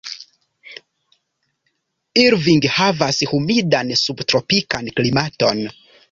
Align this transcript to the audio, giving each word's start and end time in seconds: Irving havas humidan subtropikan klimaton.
Irving 2.21 2.63
havas 2.75 3.21
humidan 3.33 3.91
subtropikan 4.05 4.89
klimaton. 5.01 5.63